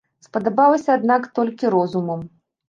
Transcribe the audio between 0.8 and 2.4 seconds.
аднак толькі розумам.